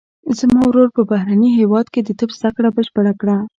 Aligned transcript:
زما 0.39 0.61
ورور 0.67 0.89
په 0.95 1.01
بهرني 1.11 1.49
هیواد 1.59 1.85
کې 1.93 2.01
د 2.03 2.09
طب 2.19 2.29
زده 2.37 2.49
کړه 2.55 2.69
بشپړه 2.77 3.13
کړه 3.21 3.37